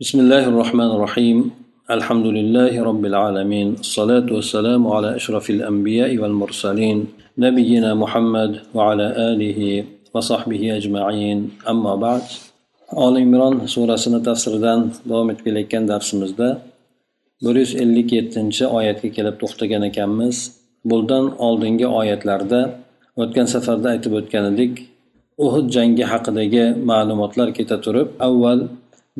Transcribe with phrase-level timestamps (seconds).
[0.00, 1.38] بسم الله الرحمن الرحيم
[1.96, 6.98] الحمد لله رب العالمين الصلاة والسلام على أشرف الأنبياء والمرسلين
[7.38, 9.60] نبينا محمد وعلى آله
[10.14, 11.38] وصحبه أجمعين
[11.72, 12.24] أما بعد
[12.92, 13.96] آل عمران سورة
[14.28, 16.48] tafsiridan davom etib kelayotgan darsimizda
[17.44, 20.36] bir yuz ellik yettinchi oyatga kelib to'xtagan ekanmiz
[20.84, 22.60] bundan oldingi oyatlarda
[23.16, 24.72] o'tgan safarda aytib o'tgan edik
[25.44, 28.60] uhud jangi haqidagi ma'lumotlar keta turib avval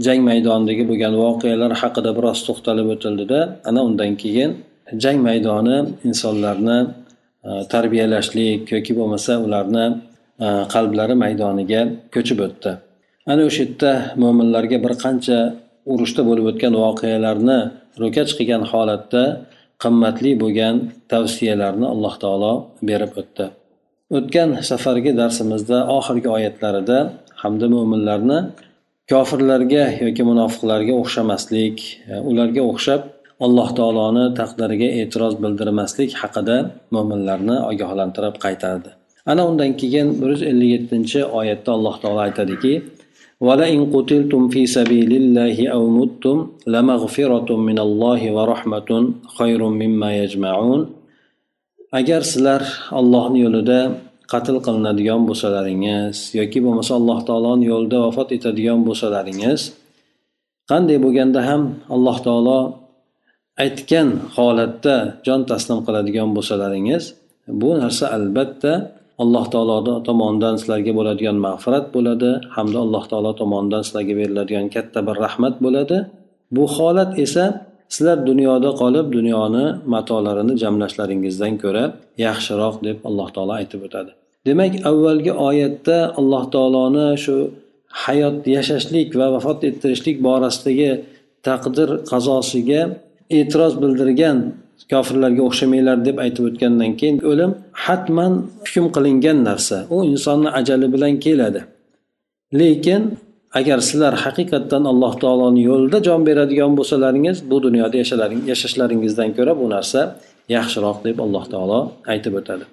[0.05, 4.51] jang maydonidagi bo'lgan voqealar haqida biroz to'xtalib o'tildida ana undan keyin
[5.03, 5.77] jang maydoni
[6.09, 6.79] insonlarni
[7.49, 9.87] e, tarbiyalashlik yoki bo'lmasa ularni
[10.45, 11.81] e, qalblari maydoniga
[12.15, 12.73] ko'chib o'tdi.
[13.31, 13.93] Ana o'sha yerda
[14.23, 15.39] mo'minlarga bir qancha
[15.93, 17.59] urushda bo'lib o'tgan voqealarni
[18.03, 19.23] ro'kach qilgan holatda
[19.83, 20.75] qimmatli bo'lgan
[21.13, 22.53] tavsiyalarni alloh taolo
[22.89, 23.47] berib o'tdi.
[24.19, 26.99] O'tgan safargi darsimizda oxirgi oyatlarida
[27.43, 28.39] hamda mo'minlarni
[29.12, 31.78] kofirlarga yoki munofiqlarga o'xshamaslik
[32.12, 33.02] e, ularga o'xshab
[33.46, 36.58] alloh taoloni taqdiriga e'tiroz bildirmaslik haqida
[36.96, 38.90] mo'minlarni ogohlantirib qaytardi
[39.32, 42.74] ana undan keyin bir yuz ellik yettinchi oyatda alloh taolo aytadiki
[43.48, 46.38] ولئن قتلتم في سبيل الله أو متم
[46.74, 48.90] لمغفرة من الله ورحمة
[49.38, 50.82] خير مما يجمعون
[51.92, 52.64] agar sizlar
[53.00, 53.80] allohni yo'lida
[54.33, 59.61] qatl qilinadigan bo'lsalaringiz yoki bo'lmasa alloh taoloni yo'lida vafot etadigan bo'lsalaringiz
[60.71, 61.63] qanday bo'lganda ham
[61.95, 62.61] alloh taolo
[63.65, 64.97] aytgan holatda
[65.27, 67.05] jon taslim qiladigan bo'lsalaringiz
[67.61, 68.73] bu narsa albatta
[69.23, 69.77] alloh taolo
[70.09, 75.99] tomonidan sizlarga bo'ladigan mag'firat bo'ladi hamda alloh taolo tomonidan sizlarga beriladigan katta bir rahmat bo'ladi.
[76.57, 77.45] Bu holat esa
[77.95, 81.85] sizlar dunyoda qolib dunyoni matolarini jamlashlaringizdan ko'ra
[82.27, 84.11] yaxshiroq deb alloh taolo aytib o'tadi.
[84.47, 87.37] Demak avvalgi oyatda alloh taoloni shu
[88.05, 90.91] hayot yashashlik va vafot ettirishlik borasidagi
[91.47, 92.83] taqdir qazosiga
[93.39, 94.39] e'tiroz bildirgan
[94.93, 97.51] kofirlarga o'xshamanglar deb aytib o'tgandan keyin o'lim
[97.85, 98.33] hatman
[98.65, 99.79] hukm qilingan narsa.
[99.95, 101.61] U insonni ajali bilan keladi.
[102.61, 103.03] Lekin
[103.59, 107.97] agar sizlar haqiqatdan alloh taoloni yo'lida jon beradigan bo'lsalaringiz bu dunyoda
[108.53, 110.01] yashashlaringizdan ko'ra bu narsa
[110.57, 111.81] yaxshiroq deb alloh taolo
[112.13, 112.65] aytib o'tadi.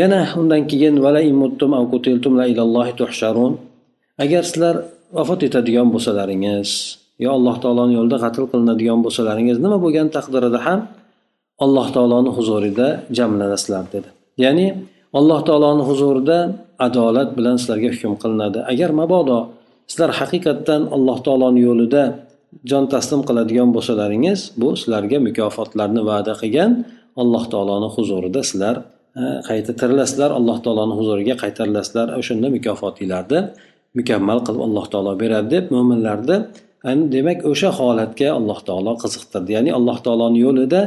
[0.00, 0.94] Yana undan keyin
[4.24, 4.74] agar sizlar
[5.16, 6.70] vafot etadigan bo'lsalaringiz
[7.24, 10.80] yo alloh taoloni yo'lida qatl qilinadigan bo'lsalaringiz nima bo'lgan taqdirida ham
[11.64, 12.86] alloh taoloni huzurida
[13.18, 14.08] jamlanasizlar dedi.
[14.44, 14.66] Ya'ni
[15.18, 16.38] alloh taoloni huzurida
[16.86, 18.58] adolat bilan sizlarga hukm qilinadi.
[18.72, 19.38] Agar mabodo
[19.90, 22.02] sizlar haqiqatdan alloh taoloni yo'lida
[22.70, 26.70] jon taslim qiladigan bo'lsalaringiz bu sizlarga mukofotlarni va'da qilgan
[27.22, 28.76] alloh taoloni huzurida sizlar
[29.20, 32.06] e, qayta tirilasizlar alloh taoloni huzuriga qaytarilasizlar.
[32.20, 33.40] O'shanda mukofotinglarni
[33.98, 36.36] mukammal qilib alloh taolo beradi deb mo'minlarni
[36.90, 39.50] e, demak o'sha holatga alloh taolo qiziqtirdi.
[39.56, 40.80] Ya'ni alloh taoloni yo'lida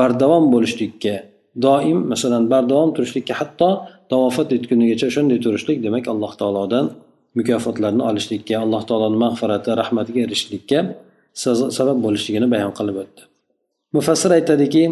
[0.00, 1.14] bardavom bo'lishlikka
[1.66, 3.68] doim masalan bardavom turishlikka hatto
[4.24, 6.86] vafot etgunigacha shunday turishlik demak alloh taolodan
[7.37, 10.79] mukofotlarni olishlikka alloh taoloni mag'firati rahmatiga erishishlikka
[11.77, 13.21] sabab bo'lishligini bayon qilib o'tdi
[13.95, 14.85] mufassir aytadiki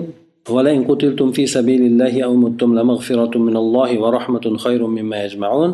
[0.49, 5.71] ولئن قتلتم في سبيل الله أو متم لمغفرة من الله ورحمة خير مما يجمعون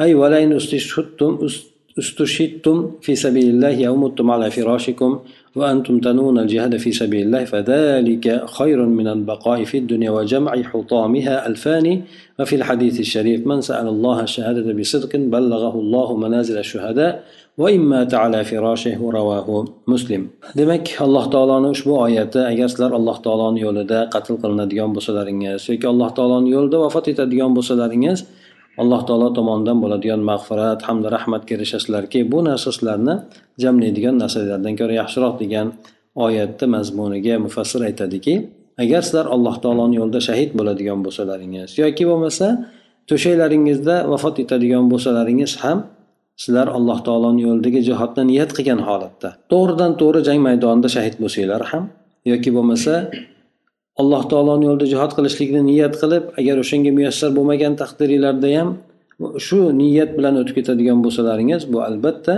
[0.00, 1.32] أي ولئن استشهدتم
[1.98, 5.10] استشهدتم في سبيل الله أو متم على فراشكم
[5.55, 8.25] وأنتم تنون الجهاد في سبيل الله فذلك
[8.57, 12.01] خير من البقاء في الدنيا وجمع حطامها الفاني.
[12.39, 17.23] وفي الحديث الشريف من سأل الله الشهادة بصدق بلغه الله منازل الشهداء
[17.57, 20.27] وإن مات على فراشه رواه مسلم.
[20.55, 26.09] Demak alloh taoloni ushbu oyati agar sizlar alloh taoloni yo'lida qatl qilinadigan bo'lsalaringiz yoki alloh
[26.17, 28.19] taoloni yo'lida vafot etadigan bo'lsalaringiz
[28.81, 33.15] alloh taolo tomonidan bo'ladigan mag'firat hamda rahmatga erishasizlarki bu narsa sizlarni
[33.63, 35.67] jamlaydigan narsalardan ko'ra yaxshiroq degan
[36.25, 38.33] oyatni mazmuniga mufassir aytadiki
[38.83, 42.47] agar sizlar alloh taoloni yo'lida shahid bo'ladigan bo'lsalaringiz yoki bo'lmasa
[43.09, 45.77] to'shaklaringizda vafot etadigan bo'lsalaringiz ham
[46.43, 51.83] sizlar alloh taoloni yo'lidagi jihodni niyat qilgan holatda to'g'ridan to'g'ri jang maydonida shahid bo'lsanglar ham
[52.31, 52.93] yoki bo'lmasa
[54.01, 58.69] alloh taoloni yo'lida jihod qilishlikni niyat qilib agar o'shanga muyassar bo'lmagan taqdiringlarda ham
[59.47, 62.35] shu niyat bilan o'tib ketadigan bo'lsalaringiz bu albatta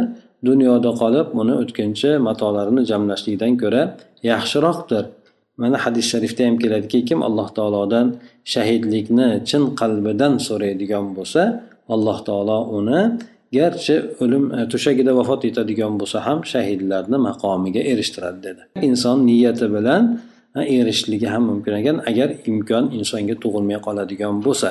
[0.50, 3.82] dunyoda qolib buni o'tkinchi matolarini jamlashlikdan ko'ra
[4.32, 5.04] yaxshiroqdir.
[5.62, 8.08] Mana hadis sharifda ham keladiki kim alloh taolodan
[8.54, 11.42] shahidlikni chin qalbidan so'raydigan bo'lsa
[11.96, 13.02] alloh taolo uni
[13.58, 18.62] garchi o'lim e, to'shagida vafot etadigan bo'lsa ham shahidlarni maqomiga erishtiradi dedi.
[18.90, 20.04] Inson niyati bilan
[20.77, 24.69] erishishligi ham mumkin ekan agar imkon insonga tug'ilmay qoladigan bo'lsa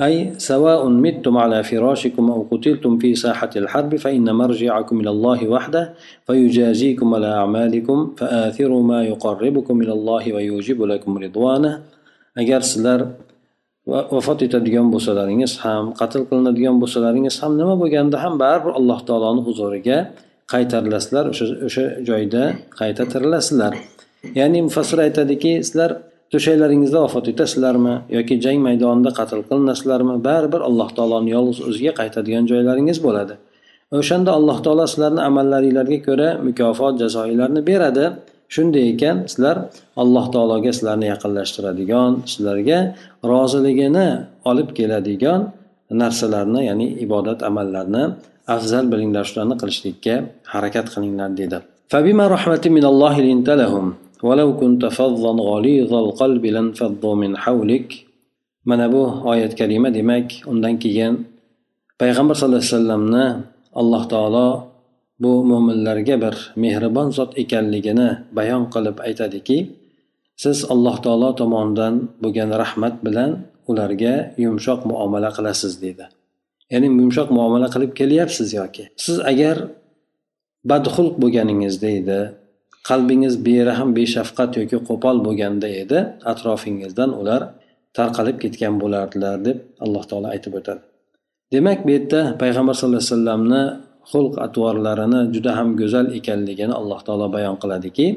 [0.00, 5.94] أي سواء متم على فراشكم أو قتلتم في ساحة الحرب فإن مرجعكم إلى الله وحده
[6.26, 11.74] فيجازيكم على أعمالكم فآثروا ما يقربكم إلى الله ويوجب لكم رضوانه
[12.36, 13.00] agar sizlar
[13.88, 19.98] vafot etadigan bo'lsalaringiz ham qatl qilinadigan bo'lsalaringiz ham nima bo'lganda ham baribir alloh taoloni huzuriga
[20.53, 22.43] qaytarilasizlar o'sha o'sha joyda
[22.79, 23.73] qayta tirilasizlar
[24.39, 25.91] ya'ni mufassir aytadiki sizlar
[26.31, 30.15] to'shaklaringizda vafot etasizlarmi yoki jang maydonida qatl qilinasizlarmi?
[30.27, 33.35] Baribir alloh taoloni yolg'iz o'ziga qaytadigan joylaringiz bo'ladi.
[33.99, 38.05] O'shanda alloh taolo sizlarni amallaringlarga ko'ra mukofot jazoinglarni beradi.
[38.53, 39.57] Shunday ekan sizlar
[40.01, 42.79] alloh taologa sizlarni yaqinlashtiradigan sizlarga
[43.31, 44.09] roziligini
[44.51, 45.41] olib keladigan
[46.01, 48.03] narsalarni ya'ni ibodat amallarni
[48.54, 50.14] afzal bilinglar shularni qilishlikka
[50.52, 51.60] harakat qilinglar dedi
[51.92, 53.86] فبما رحمة من الله لنت لهم
[54.28, 57.88] ولو كنت فظا غليظ القلب لانفضوا من حولك
[58.66, 61.30] mana bu oyat kalima demak undan keyin
[62.02, 63.26] payg'ambar sallallohu alayhi vasallamni
[63.80, 64.48] alloh taolo
[65.22, 69.58] bu mo'minlarga bir mehribon zot ekanligini bayon qilib aytadiki
[70.42, 73.30] siz alloh taolo tomonidan bo'lgan rahmat bilan
[73.70, 74.14] ularga
[74.44, 76.04] yumshoq muomala qilasiz deydi
[76.73, 78.83] ya'ni yumshoq muomala qilib kelyapsiz yoki?
[79.05, 79.55] Siz agar
[80.69, 82.19] badxulq bo'lganingizda edi
[82.89, 85.99] qalbingiz berahm beshafqat yoki qo'pol bo'lganda edi
[86.31, 87.41] atrofingizdan ular
[87.97, 90.81] tarqalib ketgan bo'lardilar deb alloh taolo aytib o'tadi.
[91.53, 93.63] Demak bu yerda payg'ambar sallallohu alayhi vasallamni
[94.11, 98.07] xulq atvorlarini juda ham go'zal ekanligini alloh taolo bayon qiladiki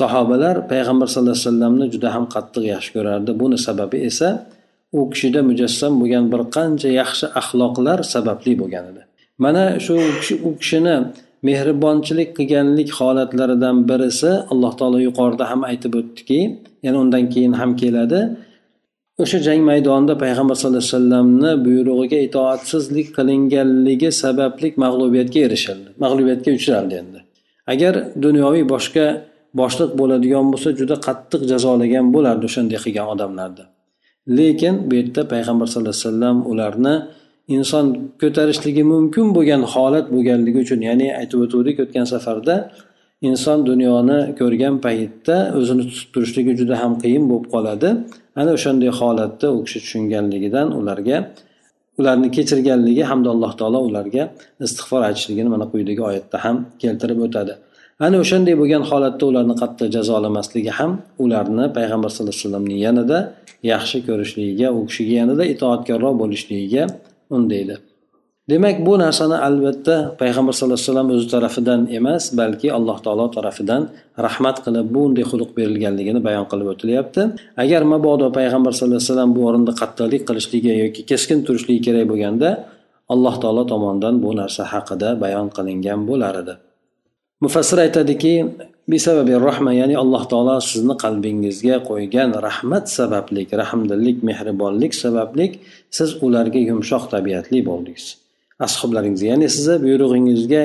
[0.00, 3.30] sahobalar payg'ambar sallallohu alayhi vasallamni juda ham qattiq yaxshi ko'rardi.
[3.42, 4.28] Buni sababi esa
[4.98, 9.02] u kishida mujassam bo'lgan bir qancha yaxshi axloqlar sababli bo'lgan edi.
[9.44, 9.94] Mana shu
[10.48, 10.96] u kishini
[11.48, 16.40] mehribonchilik qilganlik holatlaridan birisi alloh taolo yuqorida ham aytib o'tdiki
[16.86, 18.20] yana undan keyin ham keladi.
[19.22, 26.94] O'sha jang maydonida payg'ambar sallallohu alayhi vasallamni buyrug'iga itoatsizlik qilinganligi sababli mag'lubiyatga erishildi mag'lubiyatga uchraldi
[27.02, 27.20] endi.
[27.72, 27.94] Agar
[28.24, 29.06] dunyoviy boshqa
[29.60, 33.64] boshliq bo'ladigan bo'lsa juda qattiq jazolagan bo'lardi o'shanday qilgan odamlarni.
[34.28, 36.94] Lekin bu yerda payg'ambar sallallohu alayhi vasallam ularni
[37.56, 37.86] inson
[38.22, 42.54] ko'tarishligi mumkin bo'lgan holat bo'lganligi uchun ya'ni aytib o'tuvdik o'tgan safarda
[43.28, 47.88] inson dunyoni ko'rgan paytda o'zini tutib turishligi juda ham qiyin bo'lib qoladi.
[48.40, 51.16] Ana o'shanday holatda u kishi tushunganligidan ularga
[52.00, 54.22] ularni kechirganligi hamda alloh taolo ularga
[54.66, 57.54] istig'for aytishligini mana quyidagi oyatda ham keltirib o'tadi.
[58.00, 60.92] Ana o'shanday bo'lgan holatda ularni qattiq jazolamasligi ham
[61.24, 63.18] ularni payg'ambar sallallohu alayhi vasallamni yanada
[63.72, 66.84] yaxshi ko'rishligiga u kishiga yanada itoatkorroq bo'lishligiga
[67.36, 67.76] undaydi.
[68.50, 73.82] Demak bu narsani albatta payg'ambar sallallohu alayhi vasallam o'zi tarafidan emas balki alloh taolo tarafidan
[74.26, 77.22] rahmat qilib bunday xulq berilganligini bayon qilib o'tilyapti.
[77.62, 82.48] Agar mabodo payg'ambar sallallohu alayhi vasallam bu o'rinda qattiqlik qilishligi yoki keskin turishligi kerak bo'lganda
[83.14, 86.54] alloh taolo tomonidan bu narsa haqida bayon qilingan bo'lar edi.
[87.40, 88.34] Mufassir aytadiki
[88.88, 95.52] bisababi rahma ya'ni alloh taolo sizni qalbingizga qo'ygan rahmat sabablik rahmdillik mehribonlik sabablik
[95.96, 98.06] siz ularga yumshoq tabiatli bo'ldingiz.
[98.66, 100.64] Ashoblaringiz ya'ni sizni buyrug'ingizga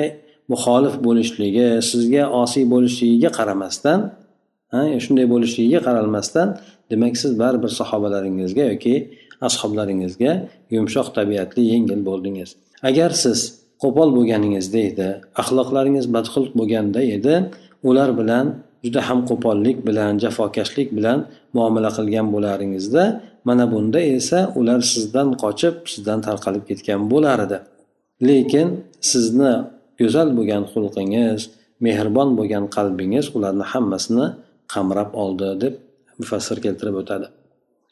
[0.52, 4.00] muxolif bo'lishligi sizga osiy bo'lishligiga qaramasdan
[5.04, 6.48] shunday bo'lishligiga qaralmasdan
[6.90, 8.94] demak siz baribir sahobalaringizga yoki
[9.48, 10.32] ashoblaringizga
[10.74, 12.50] yumshoq tabiatli yengil bo'ldingiz.
[12.88, 15.08] Agar siz qo'pol bo'lganingizda edi
[15.42, 17.34] axloqlaringiz badxulq bo'lganda edi
[17.88, 18.46] ular bilan
[18.84, 21.18] juda ham qo'pollik bilan jafokashlik bilan
[21.56, 23.04] muomala qilgan bo'laringizda
[23.48, 27.58] mana bunda esa ular sizdan qochib sizdan tarqalib ketgan bo'lar edi
[28.28, 28.68] lekin
[29.10, 29.52] sizni
[30.00, 31.40] go'zal bo'lgan xulqingiz
[31.86, 34.26] mehribon bo'lgan qalbingiz ularni hammasini
[34.72, 35.74] qamrab oldi deb
[36.20, 37.26] mufassir keltirib o'tadi.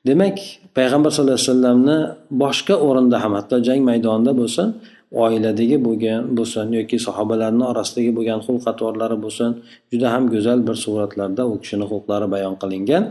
[0.09, 0.37] Demak
[0.79, 1.99] payg'ambar sallallohu alayhi vasallamni
[2.43, 4.69] boshqa o'rinda ham hatto jang maydonida bo'lsin
[5.25, 9.51] oiladagi bo'lgan bo'lsin yoki sahobalarni orasidagi bo'lgan xulq atvorlari bo'lsin
[9.93, 13.05] juda ham go'zal bir suratlarda u kishini xulqlari bayon qilingan.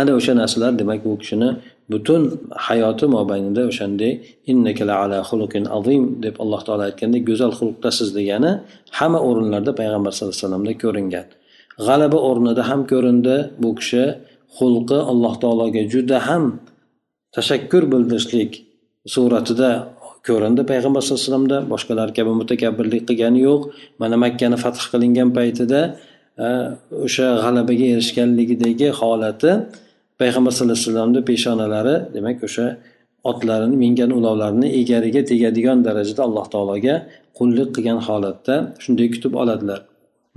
[0.00, 1.48] Ana o'sha narsalar demak u kishini
[1.92, 2.22] butun
[2.66, 4.12] hayoti mobaynida o'shanday
[4.50, 8.52] innakala ala xuluqin azim deb alloh taolo aytgandek go'zal xulqdasiz degani
[8.98, 11.26] hamma o'rinlarda payg'ambar sallallohu alayhi vasallamda ko'ringan.
[11.86, 14.04] G'alaba o'rnida ham ko'rindi bu kishi.
[14.58, 16.44] Xulqi alloh taologa juda ham
[17.36, 18.52] tashakkur bildirishlik
[19.14, 19.70] suratida
[20.28, 21.58] ko'rindi payg'ambar sallallohu alayhi vasallamda.
[21.72, 23.60] Boshqalar kabi mutakabbirlik qilgani yo'q.
[24.00, 25.80] Mana makkani fath qilingan paytida
[26.44, 26.48] e,
[27.06, 29.50] o'sha g'alabaga erishganligidagi holati
[30.20, 32.66] payg'ambar sallallohu alayhi vasallamni peshonalari demak o'sha
[33.30, 36.94] otlarini mingan ulovlarini egariga tegadigan darajada alloh taologa
[37.38, 39.80] qullik qilgan holatda shunday kutib oladilar.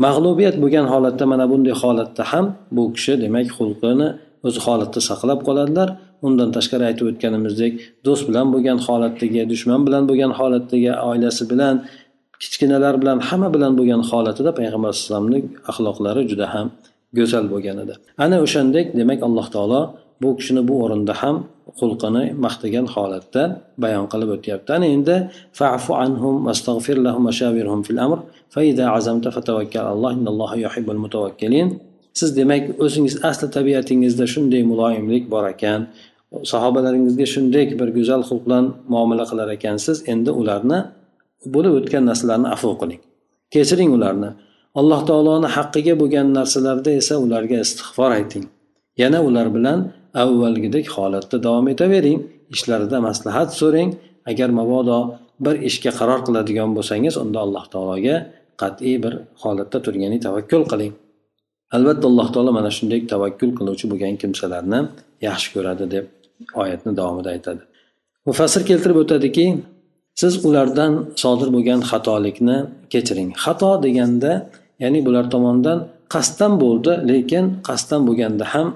[0.05, 4.07] Mag'lubiyat bo'lgan holatda mana bunday holatda ham bu kishi demak xulqini
[4.47, 5.89] o'z holatda saqlab qoladilar.
[6.27, 7.73] Undan tashqari aytib o'tganimizdek
[8.05, 11.75] do'st bilan bo'lgan holatdagi dushman bilan bo'lgan holatdagi oilasi bilan
[12.41, 15.39] kichkinalar bilan hamma bilan bo'lgan holatida payg'ambar alayhissalomni
[15.71, 16.67] axloqlari juda ham
[17.17, 17.93] go'zal bo'lgan edi.
[18.25, 19.81] Ana o'shandek demak alloh taolo
[20.21, 21.35] bu kishini bu o'rinda ham
[21.79, 23.43] xulqini maqtagan holatda
[23.83, 24.69] bayon qilib o'tyapti.
[24.77, 25.15] Ana endi
[25.59, 28.19] fa'fu anhum vastag'fir lahum vashavirhum fil amr
[28.53, 31.67] fa idza azamta fatawakkal alloh innalloha yuhibbul mutawakkilin.
[32.19, 35.81] Siz demak o'zingiz asli tabiatingizda shunday muloyimlik bor ekan.
[36.51, 40.79] Sahobalaringizga shunday bir go'zal xulq bilan muomala qilar ekansiz endi ularni
[41.55, 43.01] bo'lib o'tgan narsalarni afv qiling.
[43.53, 44.29] Kechiring ularni.
[44.79, 48.45] Alloh taoloni haqqiga bo'lgan narsalarda esa ularga istig'for ayting.
[49.01, 49.79] Yana ular bilan
[50.23, 52.19] avvalgidek holatda davom etavering.
[52.55, 53.89] Ishlarida maslahat so'rang.
[54.31, 54.99] Agar mabodo
[55.45, 58.15] bir ishga qaror qiladigan bo'lsangiz unda alloh taologa
[58.61, 59.13] qat'iy bir
[59.43, 60.93] holatda turgani tavakkul qiling.
[61.75, 64.79] Albatta alloh taolo mana shunday tavakkul qiluvchi bo'lgan kimsalarni
[65.27, 66.05] yaxshi ko'radi deb
[66.61, 67.61] oyatni davomida aytadi.
[68.27, 69.45] Mufassir keltirib o'tadiki
[70.21, 72.57] siz ulardan sodir bo'lgan xatolikni
[72.93, 73.29] kechiring.
[73.43, 74.31] Xato deganda
[74.83, 75.79] ya'ni bular tomonidan
[76.13, 78.67] qasddan bo'ldi lekin qasddan bo'lganda ham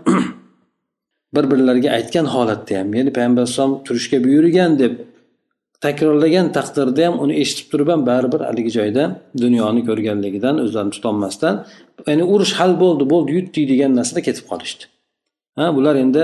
[1.35, 4.93] bir birlariga aytgan holatda ham ya'ni payg'ambar alayhisalom turishga buyurgan deb
[5.85, 9.03] takrorlagan taqdirda ham uni eshitib turib ham baribir haligi joyda
[9.43, 11.55] dunyoni ko'rganligidan o'zlarini tutolmasdan
[12.09, 14.83] ya'ni urush hal bo'ldi bo'ldi yutdik degan narsada ketib qolishdi.
[15.57, 16.21] Ha bular endi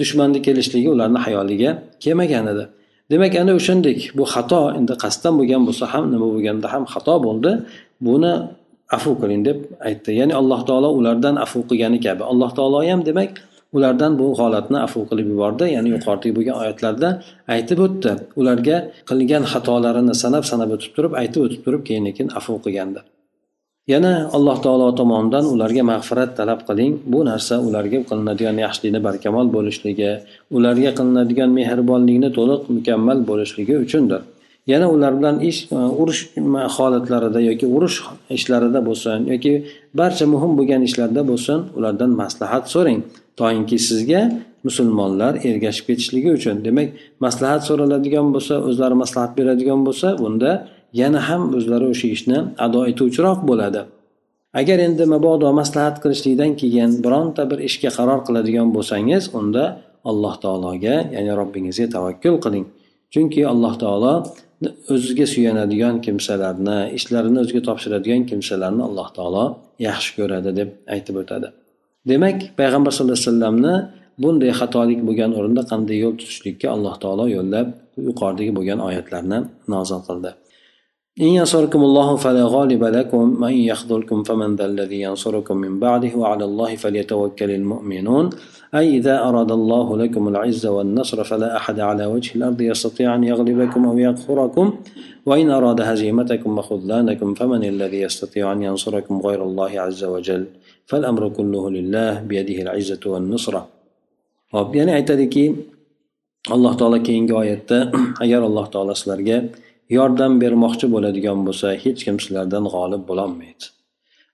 [0.00, 1.70] dushmanni kelishligi ularni hayoliga
[2.04, 2.64] kelmagan edi.
[3.12, 7.52] Demak ana o'shandek bu xato endi qasddan bo'lgan bo'lsa ham nima bo'lganda ham xato bo'ldi.
[8.06, 8.32] Buni
[8.96, 9.58] afu qiling deb
[9.88, 10.10] aytdi.
[10.20, 12.22] Ya'ni alloh taolo ulardan afu qilgani kabi.
[12.32, 13.32] Alloh taolo ham demak
[13.76, 15.64] ulardan bu holatni afu qilib yubordi.
[15.76, 17.08] Ya'ni yuqoridagi bo'lgan oyatlarda
[17.54, 18.12] aytib o'tdi.
[18.40, 18.76] Ularga
[19.10, 23.00] qilgan xatolarini sanab sanab o'tib turib aytib o'tib turib keyin keyin afu qilgandi.
[23.86, 26.92] Yana alloh taolo tomonidan ularga mag'firat talab qiling.
[27.12, 30.10] Bu narsa ularga qilinadigan yaxshilikni barkamol bo'lishligi
[30.56, 34.20] ularga qilinadigan mehribonlikni to'liq mukammal bo'lishligi uchundir.
[34.66, 36.20] Yana ular bilan ish e, urush
[36.76, 37.96] holatlarida yoki urush
[38.38, 39.52] ishlarida bo'lsin yoki
[40.00, 43.00] barcha muhim bo'lgan ishlarda bo'lsin ulardan maslahat so'rang.
[43.40, 44.22] Toinki sizga
[44.66, 46.56] musulmonlar ergashib ketishligi uchun.
[46.66, 46.88] Demak
[47.24, 50.50] maslahat so'raladigan bo'lsa o'zlari maslahat beradigan bo'lsa bunda
[51.00, 53.82] yana ham o'zlari o'sha ishni ado etuvchiroq bo'ladi.
[54.60, 59.64] Agar endi mabodo maslahat qilishlikdan keyin bironta bir ishga qaror qiladigan bo'lsangiz unda
[60.10, 62.66] alloh taologa ya'ni robbingizga tavakkul qiling.
[63.12, 64.14] Chunki alloh taolo
[64.94, 69.44] o'ziga suyanadigan kimsalarni ishlarini o'ziga topshiradigan kimsalarni alloh taolo
[69.88, 71.48] yaxshi ko'radi deb aytib o'tadi.
[72.10, 73.74] Demak payg'ambar sallallohu alayhi vasallamni
[74.22, 77.66] bunday xatolik bo'lgan o'rinda qanday yo'l tutishlikka alloh taolo yo'llab
[78.08, 79.38] yuqoridagi bo'lgan oyatlarni
[79.74, 80.30] nozil qildi.
[81.20, 86.44] إن ينصركم الله فلا غالب لكم وإن يخذلكم فمن ذا الذي ينصركم من بعده وعلى
[86.44, 88.30] الله فليتوكل المؤمنون.
[88.74, 93.84] أي إذا أراد الله لكم العز والنصر فلا أحد على وجه الأرض يستطيع أن يغلبكم
[93.84, 94.74] أو يغفركم
[95.26, 100.46] وإن أراد هزيمتكم وخذلانكم فمن الذي يستطيع أن ينصركم غير الله عز وجل؟
[100.86, 103.68] فالأمر كله لله بيده العزة والنصرة.
[104.52, 105.54] hop yana aytadiki
[106.50, 107.78] alloh taolo keyingi oyatda
[108.20, 108.68] agar alloh
[109.96, 113.66] yordam bermoqchi bo'ladigan bo'lsa hech kim sizlardan g'olib bo'lolmaydi.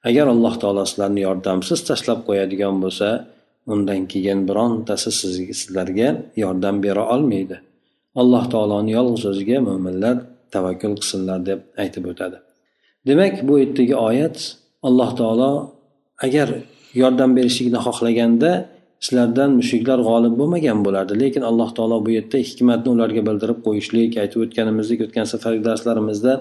[0.08, 3.08] Agar alloh taolo sizlarni yordamsiz tashlab qo'yadigan bo'lsa
[3.72, 5.10] undan keyin birontasi
[5.60, 6.08] sizlarga
[6.42, 7.56] yordam bera olmaydi.
[8.20, 10.16] Alloh taoloni yolg'iz o'ziga mo'minlar
[10.54, 12.38] tavakkul qilsinlar deb aytib o'tadi.
[13.08, 14.36] Demak bu yerdagi oyat
[14.88, 15.52] alloh taolo
[16.26, 16.48] agar
[17.02, 18.50] yordam berishlikni xohlaganda
[19.04, 21.12] sizlardan mushriklar g'olib bo'lmagan bo'lardi.
[21.22, 26.32] Lekin alloh taolo bu yerda hikmatni ularga bildirib qo'yishlik aytib o'tganimizdek o'tgan safargi darslarimizda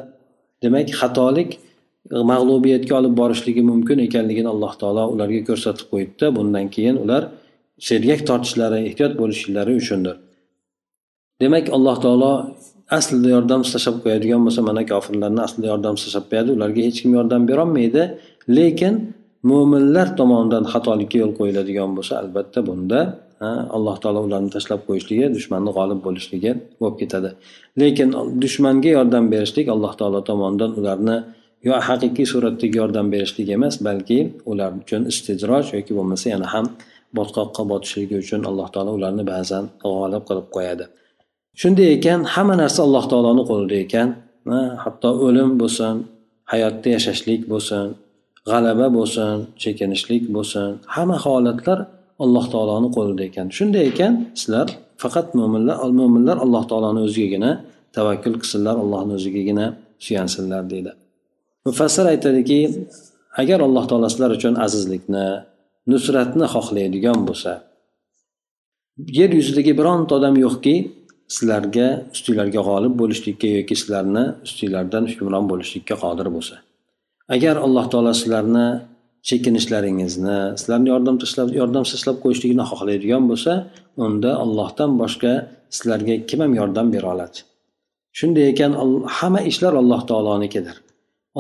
[0.64, 1.50] demak xatolik
[2.32, 6.26] mag'lubiyatga olib borishligi mumkin ekanligini alloh taolo ularga ko'rsatib qo'yibdi.
[6.38, 7.24] Bundan keyin ular
[7.90, 10.16] sergak tortishlari ehtiyot bo'lishlari uchundir.
[11.42, 12.32] Demak alloh taolo
[12.98, 16.50] aslida yordam tashlab qo'yadigan bo'lsa mana kofirlarni aslida yordam tashlab qo'yadi.
[16.58, 18.04] Ularga hech kim yordam berolmaydi.
[18.58, 18.94] Lekin
[19.50, 23.00] mo'minlar tomonidan xatolikka yo'l qo'yiladigan bo'lsa albatta bunda
[23.78, 26.52] alloh taolo ularni tashlab qo'yishligi dushmanni g'olib bo'lishligi
[26.82, 27.30] bo'lib ketadi.
[27.82, 28.10] Lekin
[28.44, 31.18] dushmanga yordam berishlik alloh taolo tomonidan ularni
[31.68, 34.20] yo haqiqiy suratdagi yordam berishlik emas balki
[34.52, 36.66] ular uchun istidroj yoki bo'lmasa yana ham
[37.18, 40.86] botqoqqa botishligi uchun alloh taolo ularni ba'zan g'olib qilib qo'yadi.
[41.62, 44.10] Shunday ekan hamma narsa alloh taoloni qo'lida ekan
[44.84, 45.96] hatto o'lim bo'lsin
[46.52, 47.86] hayotda yashashlik bo'lsin
[48.50, 51.80] g'alaba bo'lsin chekinishlik bo'lsin hamma holatlar
[52.24, 53.48] alloh taoloni qo'lida ekan.
[53.58, 54.68] Shunday ekan sizlar
[55.04, 57.52] faqat mo'minlar mo'minlar alloh taoloni o'zigagina
[57.96, 59.66] tavakkul qilsinlar allohni o'zigagina
[60.06, 60.92] suyansinlar deydi.
[61.68, 62.60] Mufassir aytadiki
[63.42, 65.28] agar alloh taolo sizlar uchun azizlikni
[65.92, 67.52] nusratni xohlaydigan bo'lsa
[69.20, 70.76] yer yuzidagi bironta odam yo'qki
[71.36, 76.56] sizlarga ustinglarga g'olib bo'lishlikka yoki sizlarni ustinglardan hukmron bo'lishlikka qodir bo'lsa.
[77.36, 78.68] Agar alloh taolo sizlarni
[79.28, 83.54] chekinishlaringizni sizlarni yordam tashlab yordamsiz tashlab qo'yishligini xohlaydigan bo'lsa
[84.06, 85.34] unda ollohdan boshqa
[85.76, 87.40] sizlarga kim ham yordam bera oladi?
[88.20, 88.72] Shunday ekan
[89.18, 90.76] hamma ishlar alloh taolonikidir.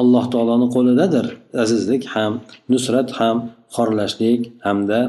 [0.02, 1.26] Alloh taoloni qo'lidadir
[1.64, 2.34] azizlik ham
[2.74, 3.38] nusrat ham
[3.76, 5.00] xorlashlik hamda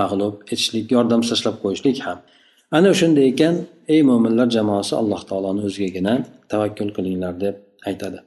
[0.00, 2.18] mag'lub etishlik yordam tashlab qo'yishlik ham.
[2.76, 3.54] Ana shunday ekan
[3.94, 6.14] ey mo'minlar jamoasi alloh taoloni o'zigagina
[6.52, 7.54] tavakkul qilinglar deb
[7.90, 8.18] aytadi.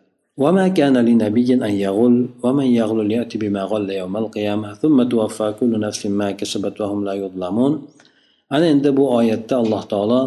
[0.42, 5.72] وما كان لنبي أن يغل ومن يغل يأتي بما غل يوم القيامة ثم توفى كل
[5.80, 7.72] نفس ما كسبت وهم لا يظلمون
[8.50, 10.20] ana endi bu oyatda alloh taolo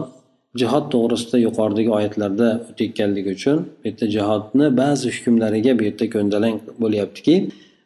[0.62, 7.36] jihod to'g'risida yuqoridagi oyatlarda o'tayotganligi uchun bu yerda jihodni ba'zi hukmlariga bu yerda ko'ndalang bo'lyaptiki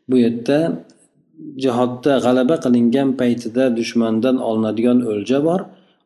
[0.09, 0.57] bu yerda
[1.63, 5.62] jihodda g'alaba qilingan paytida dushmandan olinadigan o'lja bor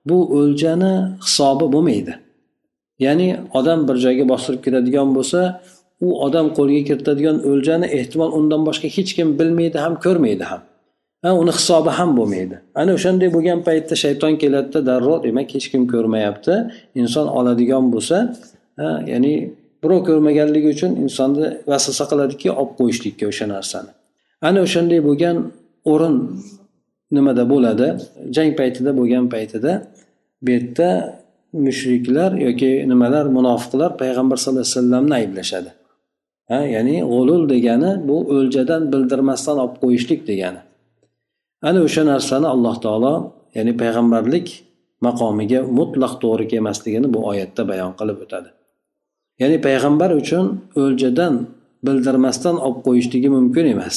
[0.09, 0.93] bu o'ljani
[1.25, 2.13] hisobi bo'lmaydi
[3.05, 3.27] ya'ni
[3.59, 5.39] odam bir joyga bostirib kiradigan bo'lsa
[6.06, 10.60] u odam qo'lga kiritadigan o'ljani ehtimol undan boshqa hech kim bilmaydi ham ko'rmaydi ham.
[11.24, 12.56] Ha uni hisobi ham bo'lmaydi.
[12.80, 16.54] Ana o'shanday bo'lgan paytda shayton keladida darrov demak hech kim ko'rmayapti.
[17.00, 18.16] Inson oladigan bo'lsa
[19.12, 19.34] ya'ni
[19.82, 23.90] birov ko'rmaganligi uchun insonni vasvasa qiladiki olib qo'yishlikka o'sha narsani.
[24.48, 25.36] Ana o'shanday bo'lgan
[25.92, 26.16] o'rin
[27.16, 27.88] nimada bo'ladi?
[28.36, 29.72] Jang paytida bo'lgan paytida
[30.44, 30.88] bu yerda
[31.66, 35.70] mushriklar yoki nimalar munofiqlar payg'ambar sallallohu alayhi vasallamni ayblashadi.
[36.50, 40.60] Ha ya'ni g'ulul degani bu o'ljadan bildirmasdan olib qo'yishlik degani.
[41.68, 43.14] Ana o'sha narsani alloh taolo
[43.56, 44.46] ya'ni payg'ambarlik
[45.06, 48.48] maqomiga mutlaq to'g'ri kelmasligini bu oyatda bayon qilib o'tadi.
[49.40, 50.44] Ya'ni payg'ambar uchun
[50.82, 51.34] o'ljadan
[51.86, 53.96] bildirmasdan olib qo'yishligi mumkin emas.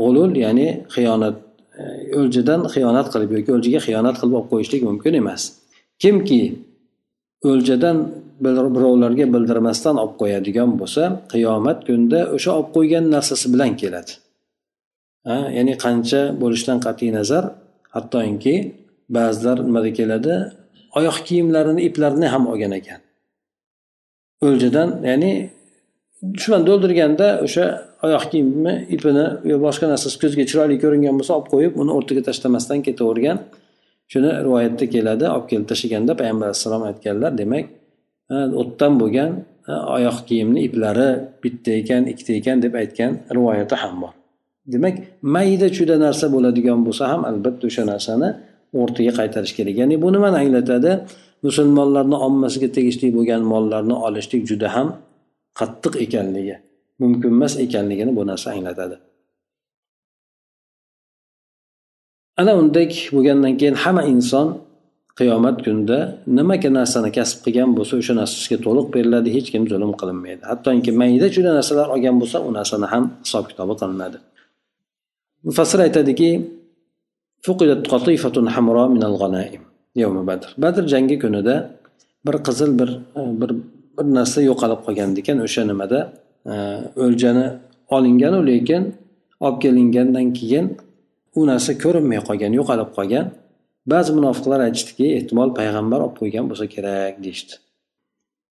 [0.00, 1.36] G'ulul ya'ni xiyonat
[1.80, 1.84] e,
[2.18, 5.42] o'ljadan xiyonat qilib yoki o'ljaga xiyonat qilib olib qo'yishlik mumkin emas.
[6.02, 6.42] Kimki
[7.50, 7.96] o'ljadan
[8.44, 11.02] birovlarga bildirmasdan olib qo'yadigan bo'lsa
[11.32, 14.12] qiyomat kunida o'sha olib qo'ygan narsasi bilan keladi.
[15.56, 17.44] Ya'ni qancha bo'lishidan qat'iy nazar
[17.94, 18.54] hattoki
[19.16, 20.34] ba'zilar nimada keladi?
[20.98, 23.00] Oyoq kiyimlarini iplarini ham olgan ekan.
[24.46, 25.32] O'ljadan ya'ni
[26.34, 27.64] dushman o'ldirganda o'sha
[28.06, 32.78] oyoq kiyimni ipini yo boshqa narsasi ko'zga chiroyli ko'ringan bo'lsa olib qo'yib uni o'rtaga tashlamasdan
[32.86, 33.38] ketavergan.
[34.12, 37.66] Shuni rivoyatda keladi olib kelib tashlaganda payg'ambar alayhissalom aytganlar demak
[38.30, 39.30] o'tdan bo'lgan
[39.96, 41.08] oyoq kiyimni iplari
[41.42, 44.12] bitta ekan ikkita ekan deb aytgan rivoyati ham bor.
[44.72, 44.96] Demak
[45.34, 48.28] mayda chuyda narsa bo'ladigan bo'lsa ham albatta o'sha narsani
[48.80, 49.74] o'rtaga qaytarish kerak.
[49.80, 50.90] Ya'ni bu nimani anglatadi?
[51.46, 54.88] Musulmonlarni ommasiga tegishli bo'lgan mollarni olishlik juda ham
[55.58, 56.56] qattiq ekanligi
[57.00, 58.96] mumkin emas ekanligini bu narsa anglatadi.
[62.40, 64.46] Ana undek bo'lgandan keyin hamma inson
[65.18, 65.98] qiyomat kunida
[66.38, 70.42] nimaki narsani kasb qilgan bo'lsa o'sha narsasiga to'liq beriladi hech kim zulm qilinmaydi.
[70.50, 74.18] Hattoki mayda chuyda narsalar olgan bo'lsa u narsani ham hisob kitobi qilinadi.
[75.48, 76.30] Mufassir aytadiki
[80.62, 80.82] badr.
[80.92, 81.54] Jangi kunida
[82.26, 83.50] bir qizil bir e, bir
[83.96, 85.98] bir narsa yo'qolib qolgan ekan o'sha nimada
[86.52, 86.54] e,
[87.04, 87.46] o'ljani
[87.96, 88.82] olinganu lekin
[89.46, 90.66] olib kelingandan keyin
[91.38, 93.26] u narsa ko'rinmay qolgan yo'qolib qolgan.
[93.92, 97.54] Ba'zi munofiqlar aytishdiki ehtimol payg'ambar olib qo'ygan bo'lsa kerak deyishdi.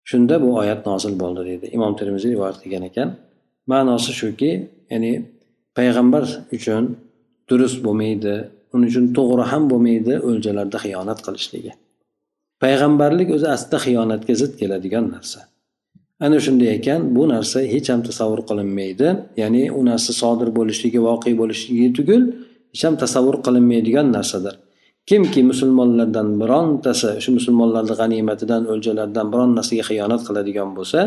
[0.10, 3.10] Shunda bu oyat nozil bo'ldi deydi imom termiziy rivoyat qilgan ekan.
[3.72, 4.52] Ma'nosi shuki
[4.92, 5.14] ya'ni
[5.78, 6.24] payg'ambar
[6.58, 6.84] uchun
[7.50, 8.34] durust bo'lmaydi
[8.76, 11.72] uning uchun to'g'ri ham bo'lmaydi o'ljalarda xiyonat qilishligi.
[12.64, 15.40] Payg'ambarlik o'zi aslida xiyonatga zid keladigan narsa.
[16.26, 19.08] Ana shunday ekan bu narsa hech ham tasavvur qilinmaydi
[19.42, 22.24] ya'ni u narsa sodir bo'lishligi voqe bo'lishligi tugul
[22.74, 24.56] hech ham tasavvur qilinmaydigan narsadir.
[25.10, 31.00] Kimki musulmonlardan birontasi shu musulmonlarni g'animatidan o'ljalardan biron narsaga xiyonat qiladigan bo'lsa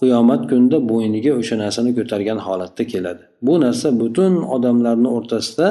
[0.00, 3.22] qiyomat kunida bo'yniga o'sha narsani ko'targan holatda keladi.
[3.46, 5.68] Bu narsa butun odamlarni o'rtasida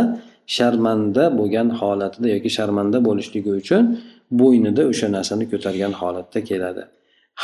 [0.56, 3.84] sharmanda bo'lgan holatida yoki sharmanda bo'lishligi uchun
[4.42, 6.84] bo'ynida o'sha narsani ko'targan holatda keladi.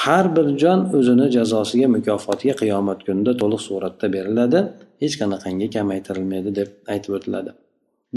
[0.03, 4.59] Har bir jon o'zini jazosiga mukofotiga qiyomat kunida to'liq suratda beriladi.
[5.03, 7.51] Hech qanaqangi kamaytirilmaydi deb aytib o'tiladi.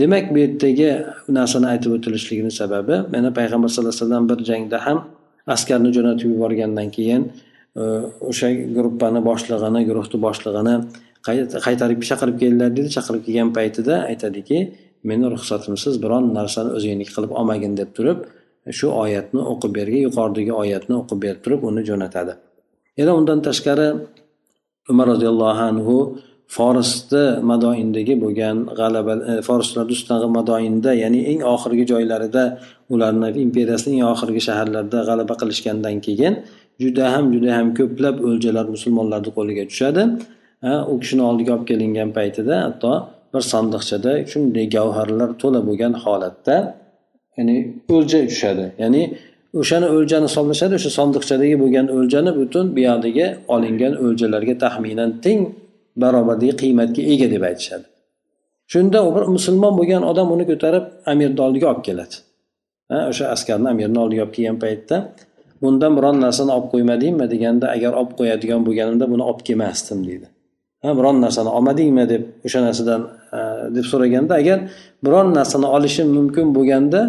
[0.00, 0.90] Demak bu yerdagi
[1.38, 4.98] narsani aytib o'tilishligini sababi mana payg'ambar sallallohu alayhi vasallam bir jangda ham
[5.54, 7.22] askarni jo'natib yuborgandan keyin
[7.80, 7.82] e,
[8.30, 10.74] o'sha gruppani boshlig'ini guruhni boshlig'ini
[11.66, 12.88] qaytarib chaqirib keldilar dedi.
[12.96, 14.58] Chaqirib kelgan paytida aytadiki
[15.08, 18.18] meni ruxsatimsiz biron narsani o'zingniki qilib olmagin deb turib
[18.78, 22.32] shu oyatni o'qib bergan yuqoridagi oyatni o'qib berib turib uni jo'natadi.
[22.98, 23.88] Yana undan tashqari
[24.92, 25.96] umar roziyallohu anhu
[26.54, 32.44] forisni madoindagi bo'lgan g'alaba e, forslar ustidan madoinda ya'ni eng oxirgi joylarida
[32.94, 36.34] ularni imperiyasini eng oxirgi shaharlarida g'alaba qilishgandan keyin
[36.82, 40.02] juda ham juda ham ko'plab o'ljalar musulmonlarni qo'liga tushadi.
[40.92, 42.92] U kishini oldiga olib kelingan paytida hatto
[43.32, 46.56] bir sandiqchada shunday gavharlar to'la bo'lgan holatda
[47.38, 47.56] ya'ni
[47.96, 48.66] o'lja tushadi.
[48.82, 49.02] Ya'ni
[49.60, 55.40] o'shani o'ljani hisoblashadi o'sha sandiqchadagi bo'lgan o'ljani butun buyoqdagi olingan o'ljalarga taxminan teng
[56.02, 57.86] barobardagi qiymatga ega deb aytishadi.
[58.72, 62.16] Shunda bir musulmon bo'lgan odam uni ko'tarib amirni oldiga olib keladi.
[63.10, 64.96] O'sha askarni amirni oldiga olib kelgan paytda
[65.62, 67.26] bundan biron narsani olib qo'ymadingmi?
[67.34, 70.26] deganda agar olib qo'yadigan bo'lganimda buni olib kelmasdim deydi.
[70.82, 72.04] Ha biron narsani olmadingmi?
[72.12, 73.02] deb o'sha narsadan
[73.76, 74.58] deb so'raganda agar
[75.04, 77.00] biron narsani olishim mumkin bo'lganda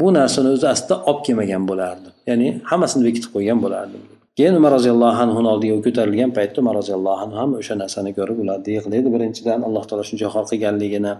[0.00, 2.12] bu narsani o'zi aslida olib kelmagan bo'lardim.
[2.30, 4.02] Ya'ni hammasini bekitib qo'ygan bo'lardim.
[4.36, 8.70] Keyin umar roziyallohu anhuni oldiga ko'tarilgan paytda umar roziyallohu anhu ham o'sha narsani ko'rib ularni
[8.76, 9.08] yig'laydi.
[9.14, 11.12] Birinchidan alloh taolo shuncha xor qilganligini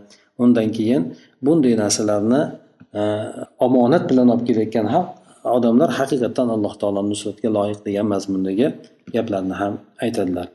[0.42, 1.02] undan keyin
[1.46, 2.40] bunday narsalarni
[2.98, 3.02] e,
[3.66, 4.86] omonat bilan olib kelayotgan
[5.56, 8.66] odamlar haqiqatdan alloh taoloni nusratga loyiq degan mazmundagi
[9.14, 9.72] gaplarni ham
[10.04, 10.46] aytadilar.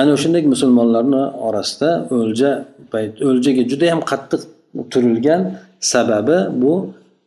[0.00, 2.50] Ana o'shandek musulmonlarni orasida o'lja
[2.92, 4.42] payt o'ljaga judayam qattiq
[4.92, 5.40] turilgan
[5.92, 6.72] sababi bu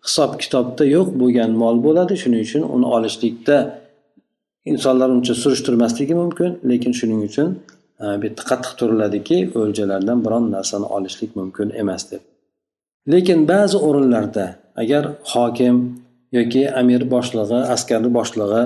[0.07, 2.13] hisob kitobda yo'q bo'lgan mol bo'ladi.
[2.21, 3.57] Shuning uchun uni olishlikda
[4.71, 7.49] insonlar uncha surishtirmasligi mumkin lekin shuning uchun
[8.03, 12.21] e, bu yerda qattiq turiladiki o'ljalardan biron narsani olishlik mumkin emas deb.
[13.13, 14.45] Lekin ba'zi o'rinlarda
[14.81, 15.75] agar hokim
[16.37, 18.63] yoki amir boshlig'i askarni boshlig'i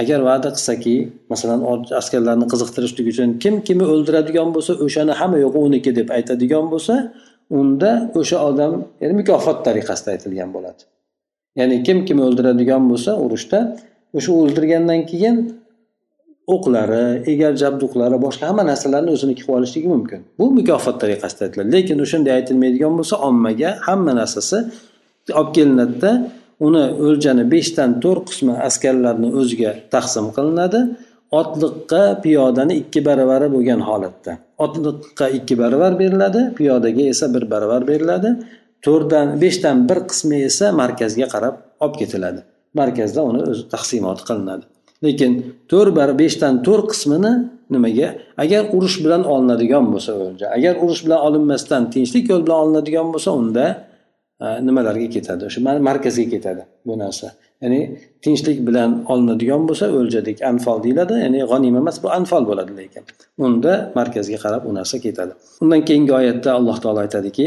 [0.00, 0.94] agar va'da qilsaki
[1.32, 1.60] masalan
[2.00, 6.94] askarlarni qiziqtirishlik uchun kim kimni o'ldiradigan bo'lsa o'shani hamma yo'q uniki deb aytadigan bo'lsa
[7.60, 10.82] unda o'sha odam ya'ni mukofot tariqasida aytilgan bo'ladi.
[11.60, 13.58] Ya'ni kim kim o'ldiradigan bo'lsa urushda
[14.16, 15.36] o'sha o'ldirgandan keyin
[16.54, 20.20] o'qlari egar jabduqlari boshqa hamma narsalarni o'ziniki qilib olishligi mumkin.
[20.38, 21.68] Bu mukofot tariqasida aytiladi.
[21.76, 24.58] Lekin o'shanday aytilmaydigan bo'lsa ommaga hamma narsasi
[25.40, 26.10] olib kelinadida
[26.66, 30.80] uni o'ljani beshdan to'rt qismi askarlarni o'ziga taqsim qilinadi.
[31.40, 34.32] Otliqqa piyodani ikki baravari bo'lgan holatda.
[34.64, 38.30] Otliqqa ikki baravar beriladi piyodaga esa bir baravar beriladi.
[38.86, 42.40] To'rtdan beshdan bir qismi esa markazga qarab olib ketiladi.
[42.80, 44.64] Markazda uni o'zi taqsimoti qilinadi.
[45.04, 45.32] Lekin
[45.70, 47.32] to'rt bar beshdan to'rt qismini
[47.74, 48.08] nimaga?
[48.44, 53.30] Agar urush bilan olinadigan bo'lsa o'lja agar urush bilan olinmasdan tinchlik yo'li bilan olinadigan bo'lsa
[53.40, 53.66] unda
[54.44, 55.42] e, nimalarga ketadi?
[55.48, 57.28] O'sha markazga ketadi bu narsa.
[57.62, 57.80] Ya'ni
[58.24, 63.02] tinchlik bilan olinadigan bo'lsa o'ljadek anfol deyiladi ya'ni g'onima emas bu anfol bo'ladi lekin
[63.46, 65.32] unda markazga qarab u narsa ketadi.
[65.62, 67.44] Undan keyingi oyatda alloh taolo aytadiki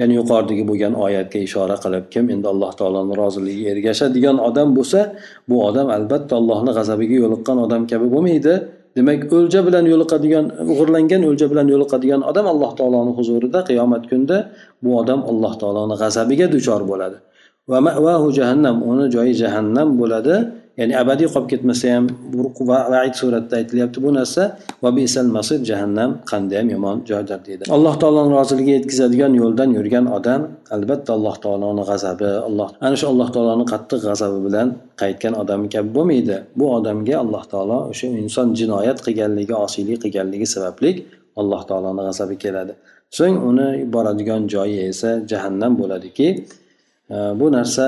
[0.00, 5.00] ya'ni yuqoridagi bo'lgan oyatga ishora qilib kim endi alloh taoloni roziligiga ergashadigan odam bo'lsa
[5.48, 8.54] bu odam albatta allohni g'azabiga yo'liqqan odam kabi bo'lmaydi.
[8.96, 14.36] Demak o'lja bilan yo'liqadigan o'g'irlangan o'lja bilan yo'liqadigan odam alloh taoloni huzurida qiyomat kunida
[14.82, 17.16] bu odam alloh taoloni g'azabiga duchor bo'ladi.
[17.70, 20.34] Va jahannam uni joyi jahannam bo'ladi.
[20.78, 22.04] Ya'ni abadiy qolib ketmasa ham
[22.92, 24.42] vaid suratda aytilyapti bu narsa.
[24.82, 27.62] Va bisal masir jahannam qandayyam yomon joydir deydi.
[27.76, 30.40] Alloh taoloni roziligiga yetkazadigan yo'ldan yurgan odam
[30.76, 34.68] albatta alloh taoloni g'azabi alloh ana shu alloh taoloni qattiq g'azabi bilan
[35.02, 36.36] qaytgan odam kabi bo'lmaydi.
[36.58, 40.90] Bu odamga alloh taolo o'sha inson jinoyat qilganligi osiylik qilganligi sababli
[41.40, 42.74] alloh taoloni g'azabi keladi.
[43.18, 46.28] So'ng uni boradigan joyi esa jahannam bo'ladiki.
[47.40, 47.84] Bu narsa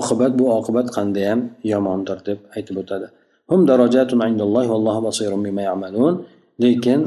[0.00, 1.40] oqibat bu oqibat qandayyam
[1.72, 3.06] yomondir deb aytib o'tadi.
[3.50, 3.60] Hum
[6.64, 7.00] lekin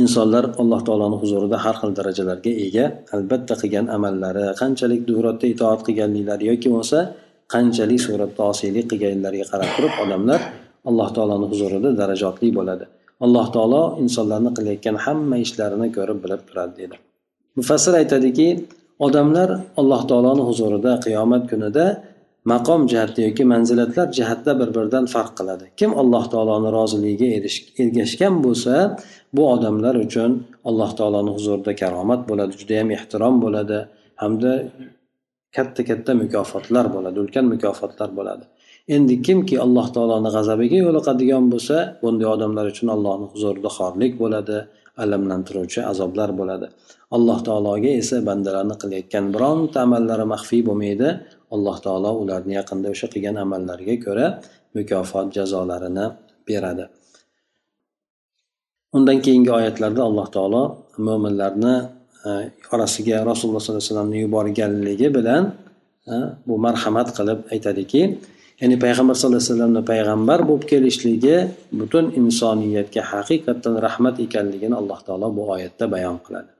[0.00, 2.84] insonlar alloh taoloni huzurida har xil darajalarga ega
[3.16, 6.98] albatta qilgan amallari qanchalik duratda itoat qilganliklari yoki bo'lmasa
[7.54, 10.40] qanchalik suratda osiylik qilganlariga qarab turib odamlar
[10.88, 12.84] alloh taoloni huzurida darajotli bo'ladi.
[13.24, 16.96] Alloh taolo insonlarni qilayotgan hamma ishlarini ko'rib bilib turadi deydi
[17.58, 18.46] mufassir aytadiki
[19.06, 19.48] odamlar
[19.80, 21.84] alloh taoloni huzurida qiyomat kunida
[22.52, 25.64] maqom jihatda yoki manzilatlar jihatda bir biridan farq qiladi.
[25.80, 27.28] Kim alloh taoloni roziligiga
[27.82, 28.74] ergashgan bo'lsa
[29.36, 30.30] bu odamlar uchun
[30.68, 33.78] alloh taoloni huzurida karomat bo'ladi judayam ehtirom bo'ladi
[34.22, 34.52] hamda
[35.56, 38.44] katta katta mukofotlar bo'ladi ulkan mukofotlar bo'ladi.
[38.94, 44.58] Endi kimki alloh taoloni g'azabiga yo'liqadigan bo'lsa bunday odamlar uchun allohni huzurida xorlik bo'ladi
[45.02, 46.66] alamlantiruvchi azoblar bo'ladi.
[47.16, 51.08] Alloh taologa esa bandalarni qilayotgan bironta amallari maxfiy bo'lmaydi.
[51.54, 54.26] Alloh taolo ularni yaqinda o'sha qilgan amallariga ko'ra
[54.76, 56.06] mukofot jazolarini
[56.48, 56.84] beradi.
[58.96, 60.62] Undan keyingi oyatlarda alloh taolo
[61.06, 61.74] mo'minlarni
[62.28, 62.30] e,
[62.74, 65.42] orasiga rasululloh sollallohu alayhi vasallamni yuborganligi bilan
[66.12, 66.14] e,
[66.46, 68.02] bu marhamat qilib aytadiki
[68.62, 71.36] ya'ni payg'ambar sallallohu alayhi vasallamni payg'ambar bo'lib kelishligi
[71.80, 76.50] butun insoniyatga haqiqatdan rahmat ekanligini alloh taolo bu oyatda bayon qiladi.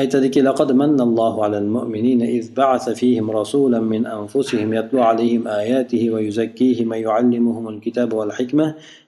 [0.00, 6.20] Aytadiki laqad mannallohu alal mu'minina iz ba'atha fihim rasulan min anfusihim yatlu alayhim ayatihi va
[6.26, 8.66] yuzakkihim va yuallimuhumul kitaba wal hikma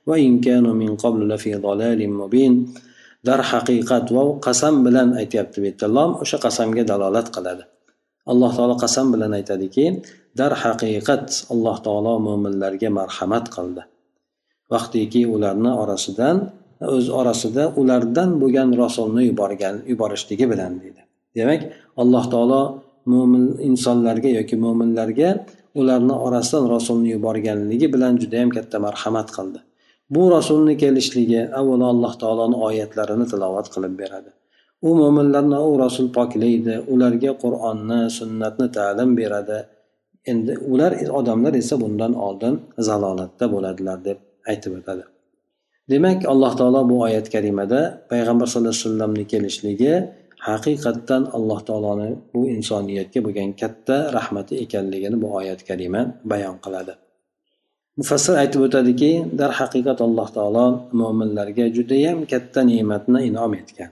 [0.09, 2.53] va in kanu min qablu lafi dalalin mubin.
[3.29, 5.87] Darhaqiqat va qasam bilan aytyapti bu yerda.
[5.97, 7.65] Lom o'sha qasamga dalolat qiladi.
[8.31, 9.85] Alloh taolo qasam bilan aytadiki
[10.41, 13.83] darhaqiqat alloh taolo mo'minlarga marhamat qildi.
[14.73, 16.37] Vaqtiki ularni orasidan
[16.97, 21.03] o'z orasida ulardan bo'lgan rasulni yuborgan yuborishligi bilan deydi.
[21.37, 21.61] Demak
[22.03, 22.63] alloh taolo
[23.13, 25.31] mo'min insonlarga yoki mo'minlarga
[25.81, 29.59] ularni orasidan rasulni yuborganligi bilan judayam katta marhamat qildi.
[30.15, 34.31] Bu rasulni kelishligi avvalo alloh taoloni oyatlarini tilovat qilib beradi.
[34.83, 36.75] U mo'minlarni u rasul poklaydi.
[36.93, 39.59] Ularga qur'onni sunnatni ta'lim beradi.
[40.31, 42.55] Endi ular odamlar esa bundan oldin
[42.89, 44.19] zalolatda bo'ladilar deb
[44.51, 45.05] aytib o'tadi.
[45.91, 49.93] Demak alloh taolo bu oyat karimada payg'ambar sallallohu alayhi vasallamni kelishligi
[50.49, 56.93] haqiqatdan alloh taoloni bu insoniyatga bo'lgan katta rahmati ekanligini bu oyat karima bayon qiladi.
[58.01, 59.11] Mufassir aytib o'tadiki
[59.41, 60.67] darhaqiqat alloh taolo
[61.01, 63.91] mo'minlarga judayam katta ne'matni inom etgan.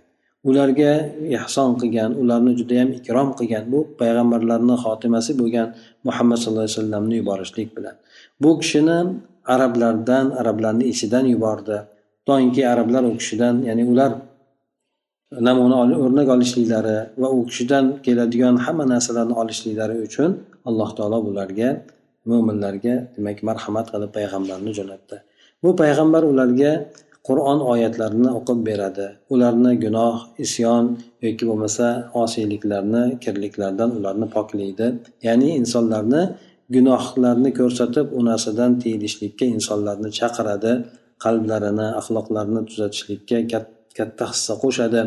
[0.48, 0.92] Ularga
[1.38, 5.68] ehson qilgan ularni judayam ikrom qilgan bu payg'ambarlarni xotimasi bo'lgan
[6.06, 7.94] muhammad sallallohu alayhi vasallamni yuborishlik bilan.
[8.42, 8.98] Bu kishini
[9.54, 11.78] arablardan arablarni ichidan yubordi.
[12.28, 14.12] Toinki arablar u kishidan ya'ni ular
[15.46, 20.30] namuna o'rnak olishliklari va u kishidan keladigan hamma narsalarni olishliklari uchun
[20.68, 21.68] alloh taolo bularga
[22.30, 25.16] mo'minlarga demak marhamat qilib payg'ambarni jo'natdi.
[25.62, 26.72] Bu payg'ambar ularga
[27.26, 29.06] qur'on oyatlarini o'qib beradi.
[29.34, 30.84] Ularni gunoh isyon
[31.26, 31.86] yoki bo'lmasa
[32.22, 34.86] osiyliklarni kirliklardan ularni poklaydi.
[35.26, 36.22] Ya'ni insonlarni
[36.74, 40.72] gunohlarni ko'rsatib u narsadan tiyilishlikka insonlarni chaqiradi
[41.24, 43.38] qalblarini axloqlarini tuzatishlikka
[43.98, 45.00] katta hissa qo'shadi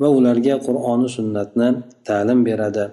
[0.00, 1.68] va ularga qur'oni sunnatni
[2.08, 2.84] ta'lim beradi.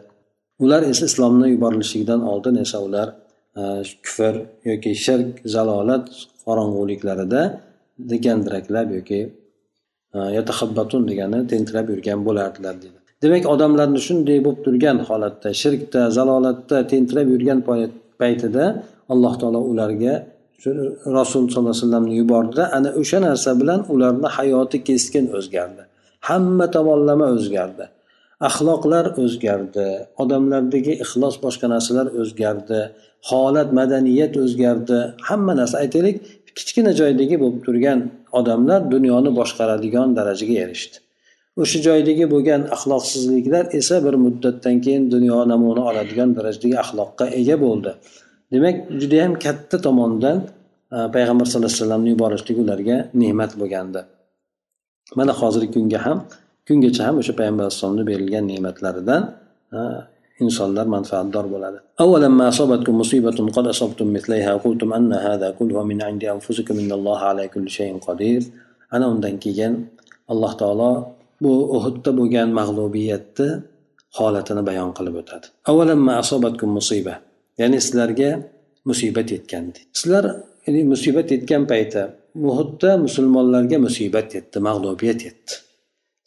[0.64, 3.08] Ular esa islomni yuborilishligidan oldin esa ular
[3.62, 3.64] e,
[4.06, 4.36] kufr
[4.70, 6.06] yoki shirk zalolat
[6.46, 7.42] qorong'uliklarida
[8.26, 9.20] gandiraklab yoki
[10.18, 16.78] e, yatahabbatun degani tentirab yurgan bo'lardilar deydi demak odamlarni shunday bo'lib turgan holatda shirkda zalolatda
[16.92, 17.60] tentirab yurgan
[18.22, 18.66] paytida
[19.14, 20.14] alloh taolo ularga
[20.66, 25.84] rasul sollallohu alayhi vasallamni yubordida ana o'sha narsa bilan ularni hayoti keskin o'zgardi.
[26.30, 27.86] Hamma tomonlama o'zgardi.
[28.50, 29.88] Axloqlar o'zgardi
[30.24, 32.80] odamlardagi ixlos boshqa narsalar o'zgardi
[33.30, 34.98] holat madaniyat o'zgardi
[35.30, 35.76] hamma narsa.
[35.84, 36.16] Aytaylik
[36.58, 38.00] kichkina joydagi bo'lib turgan
[38.40, 40.98] odamlar dunyoni boshqaradigan darajaga erishdi.
[41.62, 47.92] O'sha joydagi bo'lgan axloqsizliklar esa bir muddatdan keyin dunyo namuna oladigan darajadagi axloqqa ega bo'ldi.
[48.54, 50.38] Demak judayam katta tomondan
[50.96, 54.02] e, payg'ambar sallallohu alayhi vasallamni yuborishlik ularga ne'mat bo'lgandi.
[55.20, 56.18] Mana hozirgi kunga ham
[56.68, 59.22] kungacha ham o'sha payg'ambar alayhissalomni berilgan ne'matlaridan
[59.78, 59.80] e,
[60.45, 66.23] insonlar manfaatdor bo'ladi أولما أصابتكم مصيبة قد أصبتم مثليها قلتم أن هذا كله من عند
[66.25, 68.43] أنفسكم إن الله على كل شيء قدير
[68.93, 69.73] ana undan keyin
[70.29, 70.91] alloh taolo
[71.43, 73.49] bu uhudda bo'lgan mag'lubiyatni
[74.19, 75.47] holatini bayon qilib o'tadi
[77.61, 78.31] ya'ni sizlarga
[78.89, 80.25] musibat yetgandi sizlar
[80.67, 82.03] ya'ni musibat yetgan payti
[82.51, 85.53] uhudda musulmonlarga musibat yetdi mag'lubiyat yetdi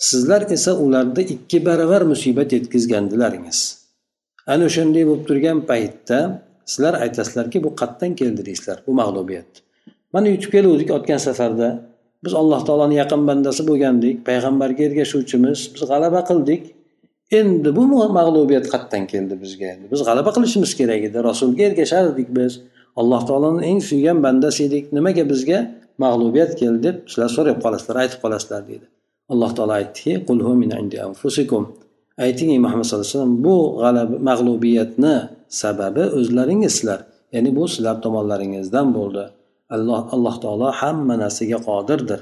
[0.10, 3.60] sizlar esa ularda ikki baravar musibat yetkazgandilaringiz
[4.53, 6.19] Ana o'shanday bo'lib turgan paytda
[6.71, 9.51] sizlar aytasizlarki bu qayerdan keldi deysizlar bu mag'lubiyat.
[10.15, 11.69] Mana yutib keluvdik o'tgan safarda.
[12.25, 16.63] Biz alloh taoloni yaqin bandasi bo'lgandik payg'ambarga ergashuvchimiz biz g'alaba qildik.
[17.39, 17.83] Endi bu
[18.19, 19.67] mag'lubiyat qayerdan keldi bizga.
[19.75, 22.53] Endi biz g'alaba qilishimiz kerak edi rasulga ergashardik biz.
[23.01, 24.85] Alloh taoloni eng suygan bandasi edik.
[24.97, 25.59] Nimaga bizga
[26.05, 28.87] mag'lubiyat keldi deb sizlar so'rab qolasizlar aytib qolasizlar deydi.
[29.33, 30.13] Alloh taolo aytdiki
[32.25, 35.15] ayting ey muhammad sallallohu alayhi vasallam bu g'alaba mag'lubiyatni
[35.63, 37.01] sababi o'zlaringizsizlar
[37.35, 39.25] ya'ni bu sizlar tomonlaringizdan bo'ldi.
[39.75, 42.21] Alloh alloh taolo hamma narsaga qodirdir.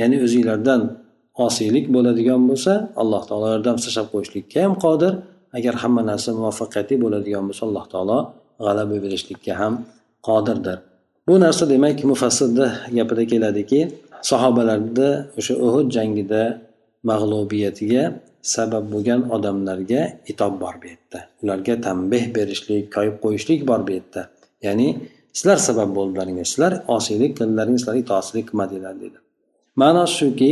[0.00, 0.80] Ya'ni o'zinglardan
[1.46, 2.72] osiylik bo'ladigan bo'lsa
[3.02, 5.12] alloh taolo yordam tashlab qo'yishlikka ham qodir.
[5.56, 8.18] Agar hamma narsa muvaffaqiyatli bo'ladigan bo'lsa alloh taolo
[8.64, 9.74] g'alaba berishlikka ham
[10.28, 10.78] qodirdir.
[11.28, 13.80] Bu narsa demak mufassirni gapida keladiki
[14.30, 16.42] sahobalarda o'sha uhud jangida
[17.04, 18.02] mag'lubiyatiga
[18.42, 21.18] sabab bo'lgan odamlarga itob bor bu yerda.
[21.42, 24.22] Ularga tanbeh berishlik koyib qo'yishlik bor bu yerda.
[24.62, 24.88] Ya'ni
[25.32, 29.18] sizlar sabab bo'ldilaringiz sizlar osiylik qildilaringiz sizlar itoatsizlik qilmadinglar dedi.
[29.76, 30.50] Ma'nosi shuki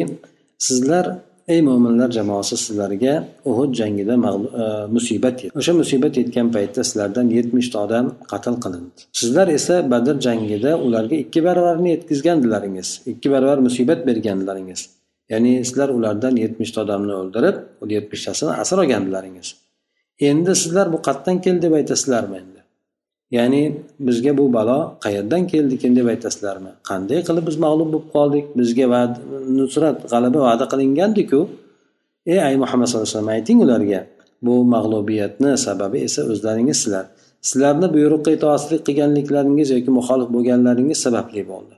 [0.58, 1.04] sizlar
[1.48, 3.14] ey mo'minlar jamoasi sizlarga
[3.50, 4.64] uhud jangida e,
[4.96, 9.00] musibat yetdi o'sha musibat yetgan paytda sizlardan yetmishta odam qatl qilindi.
[9.20, 14.80] Sizlar esa badr jangida ularga ikki baravarini yetkazgandilaringiz ikki baravar musibat bergandilaringiz.
[15.32, 17.56] Ya'ni sizlar ulardan yetmishta odamni o'ldirib
[17.94, 19.48] yetmishtasini asir olgandilaringiz.
[20.28, 22.60] Endi sizlar bu qayerdan keldi deb aytasizlarmi endi?
[23.36, 23.62] Ya'ni
[24.00, 26.70] bizga bu balo qayerdan keldikin deb aytasizlarmi?
[26.88, 28.44] Qanday qilib biz mag'lub bo'lib qoldik?
[28.60, 29.02] Bizga
[29.58, 31.40] nusrat g'alaba va'da qilingandiku.
[32.32, 34.00] Ey ay muhammad sallallohu alayhi vasallam ayting ularga
[34.46, 37.04] bu mag'lubiyatni sababi esa o'zlaringizsizlar.
[37.48, 41.74] Sizlarni buyruqqa itoatsizlik qilganliklaringiz yoki muxolif bo'lganlaringiz sababli bo'ldi.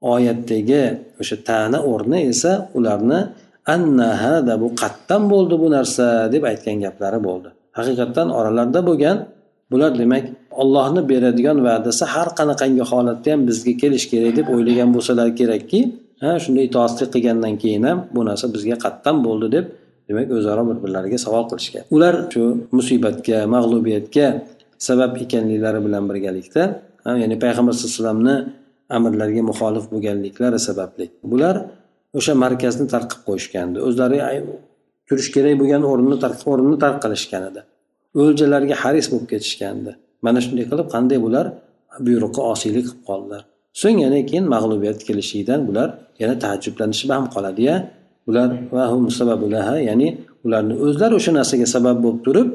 [0.00, 0.82] Oyatdagi
[1.20, 3.20] o'sha ta'na o'rni esa ularni
[3.74, 7.48] anna hada bu qatdan bo'ldi bu narsa deb aytgan gaplari bo'ldi.
[7.78, 9.16] Haqiqatdan oralarida bo'lgan
[9.72, 10.24] bular demak
[10.62, 15.80] ollohni beradigan va'dasi har qanaqangi holatda ham bizga kelishi kerak deb o'ylagan bo'lsalar kerakki
[16.22, 19.64] ha shunday itoatsizlik qilgandan keyin ham bu narsa bizga qatdan bo'ldi deb
[20.08, 21.82] demak o'zaro bir birlariga savol qilishgan.
[21.96, 22.42] Ular shu
[22.78, 24.26] musibatga mag'lubiyatga
[24.88, 26.62] sabab ekanliklari bilan birgalikda
[27.22, 28.36] ya'ni payg'ambar sallallohu alayhi vasallamni
[28.96, 31.04] amirlarga muxolif bo'lganliklari sababli.
[31.32, 31.56] Bular
[32.18, 33.78] o'sha markazni tark qilib qo'yishgandi.
[33.88, 34.18] O'zlari
[35.08, 36.16] turish kerak bo'lgan o'rinni
[36.52, 37.60] o'rinni tark qilishgan edi.
[38.22, 39.90] O'ljalarga haris bo'lib ketishgandi.
[40.26, 41.46] Mana shunday qilib qanday bular?
[42.06, 43.42] Buyruqqa osiylik qilib qoldilar.
[43.80, 45.88] So'ng yana keyin mag'lubiyat kelishidan bular
[46.22, 47.74] yana taajjublanishib ham qoladiya
[48.28, 48.48] ular
[49.88, 50.08] ya'ni
[50.44, 52.48] ularni o'zlari o'sha narsaga sabab bo'lib turib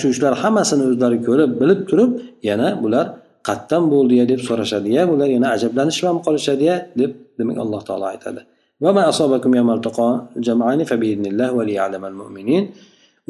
[0.00, 2.10] shu ishlar hammasini o'zlari ko'rib bilib turib
[2.48, 3.06] yana bular
[3.46, 8.40] qayerdan bo'ldiya deb so'rashadiya bular yana ajablanishib ham qolishadiya deb demak alloh taolo aytadi.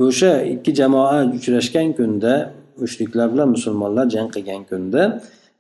[0.05, 2.33] O'sha ikki jamoa uchrashgan kunda
[2.83, 5.03] mushriklar bilan musulmonlar jang qilgan kunda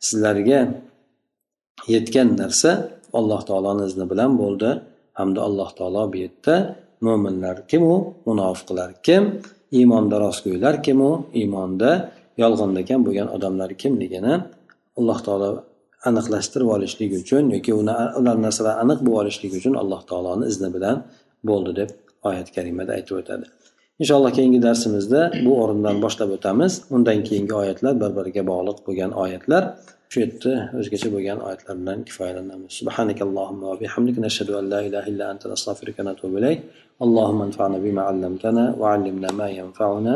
[0.07, 0.61] sizlarga
[1.95, 2.71] yetgan narsa
[3.19, 4.71] alloh taoloni izni bilan bo'ldi.
[5.19, 6.55] Hamda alloh taolo bu yerda
[7.07, 7.95] mo'minlar kimu
[8.29, 9.23] munofiqlar kim?
[9.79, 11.91] Iymonda rostgo'ylar kimu iymonda
[12.43, 14.35] yolg'onlagan bo'lgan odamlar kimligini
[14.99, 15.51] alloh taolo
[16.09, 20.97] aniqlashtirib olishlik uchun yoki uni ular narsalar aniq bo'lib olishligi uchun alloh taoloni izni bilan
[21.49, 21.91] bo'ldi deb
[22.29, 23.47] oyat karimada aytib o'tadi.
[24.03, 26.73] Inshaalloh keyingi darsimizda bu o'rindan boshlab o'tamiz.
[26.97, 29.63] Undan keyingi oyatlar bir biriga bog'liq bo'lgan oyatlar.
[30.11, 32.71] Shu yerda o'zgacha bo'lgan oyatlar bilan kifoyalanamiz.
[32.81, 33.77] Subhanakallohumma va
[34.61, 36.59] an la ilaha illa anta astag'firuka va atubu ilayk.
[37.47, 40.15] Anfa'na bima allamtana va allimna ma yanfa'una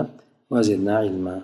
[0.53, 1.37] va zidna ilma.